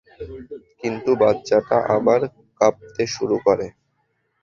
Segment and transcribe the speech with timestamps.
[0.81, 2.21] কিন্তু বাচ্চাটা আবার
[2.61, 3.67] কাঁপতে শুরু করে।